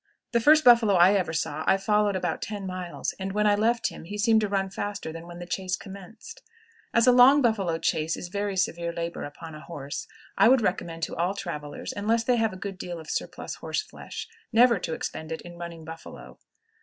The 0.31 0.39
first 0.39 0.63
buffalo 0.63 0.95
I 0.95 1.13
ever 1.13 1.31
saw 1.31 1.63
I 1.67 1.77
followed 1.77 2.15
about 2.15 2.41
ten 2.41 2.65
miles, 2.65 3.13
and 3.19 3.33
when 3.33 3.45
I 3.45 3.53
left 3.53 3.89
him 3.89 4.05
he 4.05 4.17
seemed 4.17 4.41
to 4.41 4.47
run 4.47 4.71
faster 4.71 5.11
than 5.13 5.27
when 5.27 5.37
the 5.37 5.45
chase 5.45 5.75
commenced. 5.75 6.41
As 6.91 7.05
a 7.05 7.11
long 7.11 7.43
buffalo 7.43 7.77
chase 7.77 8.17
is 8.17 8.29
very 8.29 8.57
severe 8.57 8.91
labor 8.91 9.21
upon 9.21 9.53
a 9.53 9.61
horse, 9.61 10.07
I 10.39 10.47
would 10.47 10.61
recommend 10.61 11.03
to 11.03 11.15
all 11.15 11.35
travelers, 11.35 11.93
unless 11.95 12.23
they 12.23 12.37
have 12.37 12.51
a 12.51 12.55
good 12.57 12.79
deal 12.79 12.99
of 12.99 13.11
surplus 13.11 13.57
horse 13.57 13.83
flesh, 13.83 14.27
never 14.51 14.79
to 14.79 14.95
expend 14.95 15.31
it 15.31 15.41
in 15.41 15.59
running 15.59 15.85
buffalo. 15.85 16.39